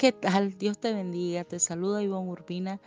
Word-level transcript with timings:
¿Qué 0.00 0.12
tal? 0.12 0.56
Dios 0.56 0.78
te 0.78 0.94
bendiga. 0.94 1.44
Te 1.44 1.58
saluda 1.58 2.02
Ivonne 2.02 2.30
Urbina 2.30 2.80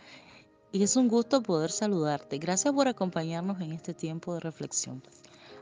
y 0.72 0.82
es 0.82 0.96
un 0.96 1.06
gusto 1.06 1.44
poder 1.44 1.70
saludarte. 1.70 2.38
Gracias 2.38 2.74
por 2.74 2.88
acompañarnos 2.88 3.60
en 3.60 3.70
este 3.70 3.94
tiempo 3.94 4.34
de 4.34 4.40
reflexión. 4.40 5.00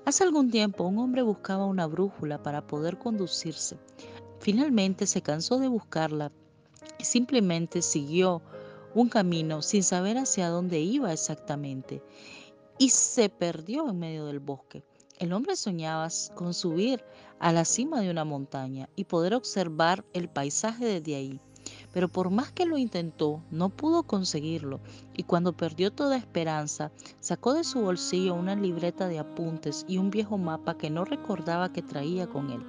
Hace 0.07 0.25
algún 0.25 0.51
tiempo 0.51 0.85
un 0.85 0.99
hombre 0.99 1.21
buscaba 1.21 1.67
una 1.67 1.87
brújula 1.87 2.43
para 2.43 2.67
poder 2.67 2.96
conducirse. 2.96 3.77
Finalmente 4.41 5.07
se 5.07 5.21
cansó 5.21 5.59
de 5.59 5.69
buscarla 5.69 6.33
y 6.99 7.04
simplemente 7.04 7.82
siguió 7.82 8.40
un 8.94 9.10
camino 9.10 9.60
sin 9.60 9.82
saber 9.82 10.16
hacia 10.16 10.48
dónde 10.48 10.80
iba 10.80 11.12
exactamente 11.12 12.03
y 12.78 12.88
se 12.88 13.28
perdió 13.28 13.90
en 13.90 13.98
medio 13.98 14.24
del 14.24 14.40
bosque. 14.40 14.84
El 15.23 15.33
hombre 15.35 15.54
soñaba 15.54 16.09
con 16.34 16.52
subir 16.52 17.05
a 17.39 17.52
la 17.52 17.65
cima 17.65 18.01
de 18.01 18.11
una 18.11 18.25
montaña 18.25 18.89
y 18.97 19.05
poder 19.05 19.34
observar 19.34 20.05
el 20.15 20.29
paisaje 20.29 20.84
desde 20.84 21.15
ahí. 21.15 21.41
Pero 21.93 22.09
por 22.09 22.30
más 22.30 22.51
que 22.51 22.67
lo 22.67 22.77
intentó, 22.77 23.41
no 23.53 23.69
pudo 23.69 24.03
conseguirlo 24.03 24.80
y 25.15 25.23
cuando 25.23 25.57
perdió 25.57 25.93
toda 25.93 26.16
esperanza, 26.16 26.91
sacó 27.21 27.55
de 27.55 27.63
su 27.63 27.83
bolsillo 27.83 28.35
una 28.35 28.57
libreta 28.57 29.07
de 29.07 29.21
apuntes 29.21 29.85
y 29.87 29.99
un 29.99 30.11
viejo 30.11 30.39
mapa 30.39 30.77
que 30.77 30.91
no 30.91 31.05
recordaba 31.05 31.73
que 31.73 31.83
traía 31.83 32.27
con 32.27 32.51
él. 32.51 32.66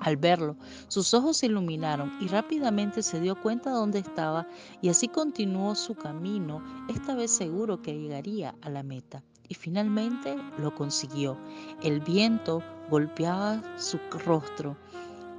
Al 0.00 0.16
verlo, 0.16 0.56
sus 0.88 1.14
ojos 1.14 1.36
se 1.36 1.46
iluminaron 1.46 2.10
y 2.20 2.26
rápidamente 2.26 3.04
se 3.04 3.20
dio 3.20 3.40
cuenta 3.40 3.70
de 3.70 3.76
dónde 3.76 4.00
estaba 4.00 4.48
y 4.82 4.88
así 4.88 5.06
continuó 5.06 5.76
su 5.76 5.94
camino, 5.94 6.60
esta 6.88 7.14
vez 7.14 7.30
seguro 7.30 7.82
que 7.82 7.96
llegaría 7.96 8.56
a 8.62 8.68
la 8.68 8.82
meta 8.82 9.22
y 9.48 9.54
finalmente 9.54 10.36
lo 10.58 10.74
consiguió. 10.74 11.36
El 11.82 12.00
viento 12.00 12.62
golpeaba 12.90 13.62
su 13.78 13.98
rostro 14.24 14.76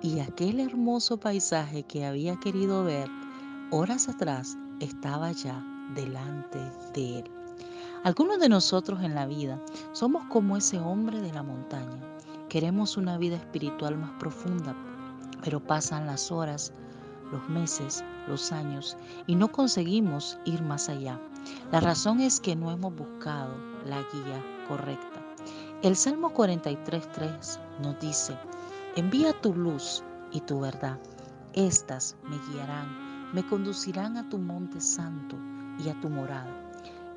y 0.02 0.20
aquel 0.20 0.60
hermoso 0.60 1.18
paisaje 1.18 1.84
que 1.84 2.06
había 2.06 2.40
querido 2.40 2.84
ver 2.84 3.10
horas 3.72 4.08
atrás 4.08 4.58
estaba 4.80 5.32
ya 5.32 5.64
delante 5.96 6.60
de 6.94 7.20
él. 7.20 7.32
Algunos 8.04 8.40
de 8.40 8.50
nosotros 8.50 9.04
en 9.04 9.14
la 9.14 9.26
vida 9.26 9.60
somos 9.92 10.24
como 10.26 10.56
ese 10.56 10.80
hombre 10.80 11.22
de 11.22 11.34
la 11.34 11.44
montaña. 11.44 12.00
Queremos 12.48 12.98
una 12.98 13.18
vida 13.18 13.36
espiritual 13.36 13.98
más 13.98 14.12
profunda, 14.12 14.76
pero 15.44 15.62
pasan 15.62 16.08
las 16.08 16.32
horas, 16.32 16.74
los 17.32 17.48
meses, 17.50 18.04
los 18.28 18.52
años 18.52 18.98
y 19.28 19.36
no 19.36 19.52
conseguimos 19.52 20.38
ir 20.46 20.62
más 20.62 20.90
allá. 20.90 21.20
La 21.72 21.80
razón 21.80 22.20
es 22.20 22.40
que 22.40 22.56
no 22.56 22.72
hemos 22.72 22.96
buscado 22.96 23.54
la 23.86 23.98
guía 24.14 24.66
correcta. 24.68 25.26
El 25.82 25.96
Salmo 25.96 26.34
43.3 26.34 27.60
nos 27.82 28.00
dice, 28.00 28.38
envía 28.96 29.34
tu 29.42 29.54
luz 29.54 30.04
y 30.32 30.42
tu 30.42 30.60
verdad. 30.60 31.00
Estas 31.54 32.16
me 32.24 32.38
guiarán, 32.52 33.34
me 33.34 33.46
conducirán 33.46 34.18
a 34.18 34.30
tu 34.30 34.38
monte 34.38 34.82
santo 34.82 35.38
y 35.84 35.90
a 35.90 36.00
tu 36.02 36.10
morada. 36.10 36.54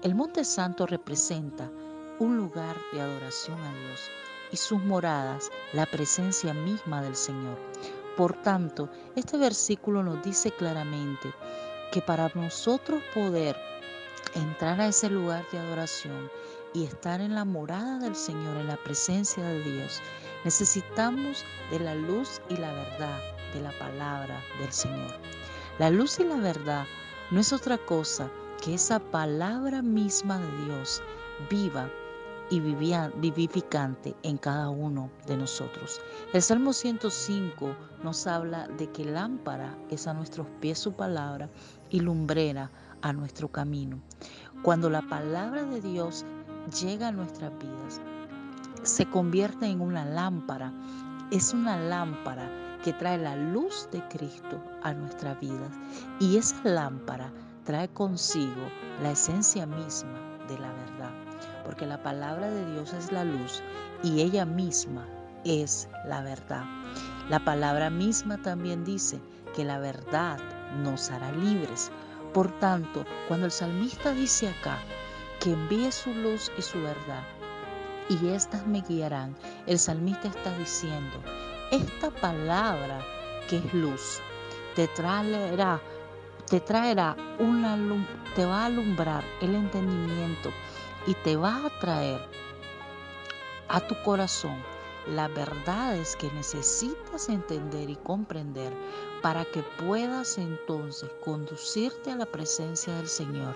El 0.03 0.15
monte 0.15 0.45
santo 0.45 0.87
representa 0.87 1.71
un 2.19 2.37
lugar 2.37 2.77
de 2.93 3.01
adoración 3.01 3.59
a 3.61 3.73
Dios 3.73 4.01
y 4.53 4.57
sus 4.57 4.83
moradas 4.85 5.51
la 5.73 5.87
presencia 5.87 6.55
misma 6.55 7.03
del 7.03 7.17
Señor. 7.17 7.59
Por 8.17 8.35
tanto, 8.43 8.91
este 9.17 9.39
versículo 9.39 10.03
nos 10.03 10.23
dice 10.23 10.51
claramente 10.51 11.33
que 11.93 12.03
para 12.03 12.31
nosotros 12.35 13.03
poder 13.15 13.57
entrar 14.35 14.81
a 14.81 14.89
ese 14.89 15.09
lugar 15.09 15.45
de 15.51 15.59
adoración 15.59 16.31
y 16.75 16.85
estar 16.85 17.21
en 17.21 17.35
la 17.35 17.45
morada 17.45 17.99
del 17.99 18.15
Señor, 18.15 18.57
en 18.59 18.67
la 18.67 18.77
presencia 18.77 19.43
de 19.43 19.63
Dios, 19.63 20.01
necesitamos 20.45 21.45
de 21.71 21.81
la 21.81 21.95
luz 21.95 22.41
y 22.49 22.57
la 22.57 22.73
verdad 22.73 23.19
de 23.55 23.61
la 23.61 23.73
palabra 23.79 24.43
del 24.59 24.73
Señor. 24.73 25.15
La 25.79 25.91
luz 25.91 26.19
y 26.21 26.25
la 26.25 26.37
verdad 26.37 26.87
no 27.31 27.41
es 27.41 27.53
otra 27.53 27.79
cosa 27.79 28.31
que 28.63 28.75
esa 28.75 29.01
palabra 29.01 29.83
misma 29.83 30.39
de 30.39 30.65
Dios 30.65 31.03
viva 31.51 31.91
y 32.53 32.61
vivificante 32.61 34.15
en 34.23 34.37
cada 34.37 34.69
uno 34.69 35.11
de 35.27 35.39
nosotros. 35.39 36.03
El 36.35 36.43
Salmo 36.43 36.75
105 36.75 37.75
nos 38.05 38.27
habla 38.27 38.69
de 38.69 38.91
que 38.93 39.07
lámpara 39.07 39.75
es 39.89 40.07
a 40.07 40.13
nuestros 40.13 40.47
pies 40.61 40.79
su 40.79 40.93
palabra 40.93 41.49
y 41.89 42.01
lumbrera 42.01 42.71
a 43.01 43.15
nuestro 43.15 43.49
camino. 43.49 44.03
Cuando 44.63 44.91
la 44.91 45.01
palabra 45.01 45.63
de 45.63 45.81
Dios 45.81 46.27
llega 46.79 47.09
a 47.09 47.13
nuestras 47.13 47.53
vidas, 47.59 48.03
se 48.83 49.07
convierte 49.07 49.65
en 49.65 49.81
una 49.81 50.05
lámpara. 50.05 50.75
Es 51.31 51.55
una 51.55 51.79
lámpara 51.79 52.51
que 52.85 52.93
trae 52.93 53.17
la 53.17 53.35
luz 53.35 53.89
de 53.93 54.07
Cristo 54.09 54.63
a 54.83 54.93
nuestras 54.93 55.41
vidas. 55.41 55.71
Y 56.21 56.37
esa 56.37 56.61
lámpara 56.65 57.33
trae 57.65 57.89
consigo 57.89 58.69
la 59.03 59.13
esencia 59.13 59.65
misma 59.65 60.21
de 60.49 60.59
la 60.59 60.71
verdad. 60.71 60.82
Porque 61.65 61.87
la 61.87 62.03
palabra 62.03 62.51
de 62.51 62.73
Dios 62.73 62.93
es 62.93 63.13
la 63.13 63.25
luz 63.25 63.63
y 64.03 64.21
ella 64.21 64.45
misma 64.45 65.07
es 65.45 65.89
la 66.07 66.23
verdad. 66.23 66.65
La 67.29 67.45
palabra 67.45 67.91
misma 67.91 68.39
también 68.39 68.85
dice 68.85 69.21
que 69.55 69.65
la 69.65 69.79
verdad 69.79 70.39
nos 70.83 71.11
hará 71.11 71.31
libres. 71.33 71.91
Por 72.33 72.51
tanto, 72.59 73.05
cuando 73.29 73.47
el 73.47 73.53
salmista 73.53 74.13
dice 74.13 74.49
acá 74.49 74.79
que 75.41 75.53
envíe 75.53 75.91
su 75.93 76.13
luz 76.15 76.51
y 76.57 76.63
su 76.63 76.81
verdad, 76.83 77.23
y 78.09 78.29
éstas 78.29 78.67
me 78.67 78.81
guiarán, 78.81 79.37
el 79.67 79.79
salmista 79.79 80.29
está 80.29 80.57
diciendo, 80.59 81.21
esta 81.71 82.11
palabra 82.11 83.01
que 83.49 83.59
es 83.59 83.75
luz, 83.75 84.21
te 84.75 84.89
traerá, 84.89 85.81
te 86.49 86.61
traerá 86.61 87.17
una 87.39 87.77
te 88.35 88.47
va 88.47 88.63
a 88.63 88.67
alumbrar 88.67 89.25
el 89.41 89.55
entendimiento 89.55 90.51
y 91.07 91.15
te 91.15 91.37
va 91.37 91.67
a 91.67 91.79
traer 91.81 92.21
a 93.69 93.81
tu 93.81 93.95
corazón 94.03 94.63
las 95.07 95.35
verdades 95.35 96.15
que 96.17 96.31
necesitas 96.33 97.29
entender 97.29 97.91
y 97.91 97.97
comprender 97.97 98.73
para 99.21 99.45
que 99.45 99.63
puedas 99.85 100.39
entonces 100.39 101.11
conducirte 101.25 102.11
a 102.13 102.17
la 102.17 102.27
presencia 102.27 102.95
del 102.95 103.09
Señor 103.09 103.55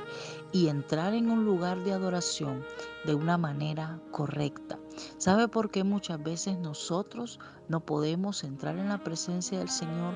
y 0.53 0.69
entrar 0.69 1.15
en 1.15 1.31
un 1.31 1.45
lugar 1.45 1.79
de 1.85 1.93
adoración 1.93 2.65
de 3.05 3.15
una 3.15 3.39
manera 3.39 4.01
correcta. 4.11 4.79
¿Sabe 5.19 5.47
por 5.47 5.71
qué 5.71 5.85
muchas 5.85 6.23
veces 6.23 6.59
nosotros 6.59 7.39
no 7.69 7.81
podemos 7.81 8.43
entrar 8.43 8.77
en 8.79 8.89
la 8.89 8.99
presencia 8.99 9.59
del 9.59 9.69
Señor? 9.69 10.15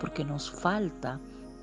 Porque 0.00 0.24
nos 0.24 0.50
falta 0.50 1.20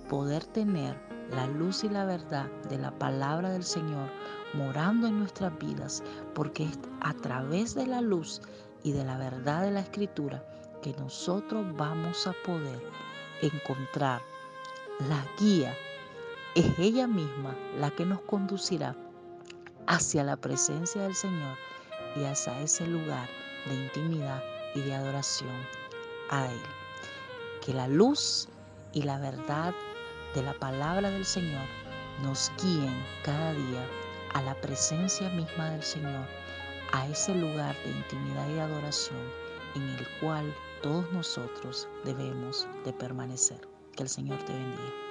poder 0.08 0.46
tener 0.46 0.96
la 1.32 1.48
luz 1.48 1.84
y 1.84 1.90
la 1.90 2.06
verdad 2.06 2.50
de 2.70 2.78
la 2.78 2.92
palabra 2.92 3.50
del 3.50 3.64
Señor 3.64 4.10
morando 4.54 5.08
en 5.08 5.20
nuestras 5.20 5.58
vidas, 5.60 6.04
porque 6.34 6.64
es 6.64 6.80
a 7.02 7.14
través 7.14 7.76
de 7.76 7.88
la 7.88 8.02
luz 8.02 8.42
y 8.84 8.92
de 8.92 9.04
la 9.04 9.18
verdad 9.18 9.64
de 9.64 9.72
la 9.72 9.82
escritura 9.82 10.44
que 10.82 10.94
nosotros 10.94 11.66
vamos 11.76 12.28
a 12.28 12.34
poder 12.46 12.82
encontrar 13.42 14.22
la 15.10 15.26
guía. 15.40 15.74
Es 16.56 16.68
ella 16.80 17.08
misma 17.08 17.56
la 17.80 17.92
que 17.92 18.06
nos 18.06 18.22
conducirá 18.22 18.96
hacia 19.88 20.24
la 20.24 20.38
presencia 20.38 21.02
del 21.02 21.16
Señor 21.16 21.58
y 22.16 22.24
hacia 22.24 22.62
ese 22.62 22.88
lugar 22.88 23.28
de 23.66 23.76
intimidad 23.76 24.42
y 24.74 24.82
de 24.82 24.94
adoración 24.94 25.56
a 26.30 26.46
Él. 26.46 26.62
Que 27.66 27.74
la 27.74 27.88
luz 27.88 28.48
y 28.94 29.02
la 29.02 29.20
verdad 29.20 29.74
de 30.36 30.44
la 30.44 30.54
palabra 30.54 31.10
del 31.10 31.26
Señor 31.26 31.66
nos 32.22 32.52
guíen 32.62 32.94
cada 33.24 33.54
día 33.54 33.88
a 34.34 34.42
la 34.42 34.54
presencia 34.60 35.30
misma 35.30 35.70
del 35.70 35.82
Señor 35.82 36.28
a 36.92 37.08
ese 37.08 37.34
lugar 37.34 37.74
de 37.84 37.92
intimidad 37.92 38.50
y 38.50 38.60
adoración 38.60 39.22
en 39.76 39.84
el 39.84 40.06
cual 40.20 40.54
todos 40.84 41.10
nosotros 41.14 41.88
debemos 42.04 42.68
de 42.84 42.92
permanecer. 42.94 43.62
Que 43.96 44.04
el 44.04 44.10
Señor 44.10 44.44
te 44.44 44.52
bendiga. 44.52 45.05